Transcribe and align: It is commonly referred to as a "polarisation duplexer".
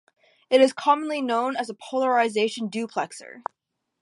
It 0.49 0.61
is 0.61 0.73
commonly 0.73 1.21
referred 1.21 1.51
to 1.53 1.59
as 1.59 1.69
a 1.69 1.75
"polarisation 1.75 2.71
duplexer". 2.71 3.43